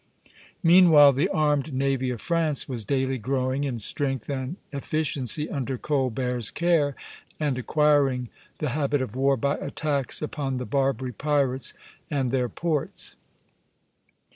Meanwhile 0.63 1.13
the 1.13 1.29
armed 1.29 1.75
navy 1.75 2.09
of 2.09 2.21
France 2.21 2.67
was 2.67 2.85
daily 2.85 3.19
growing 3.19 3.65
in 3.65 3.77
strength 3.77 4.31
and 4.31 4.55
efficiency 4.71 5.47
under 5.47 5.77
Colbert's 5.77 6.49
care, 6.49 6.95
and 7.39 7.55
acquiring 7.55 8.29
the 8.57 8.69
habit 8.69 9.03
of 9.03 9.15
war 9.15 9.37
by 9.37 9.57
attacks 9.57 10.19
upon 10.19 10.57
the 10.57 10.65
Barbary 10.65 11.13
pirates 11.13 11.75
and 12.09 12.31
their 12.31 12.49
ports. 12.49 13.15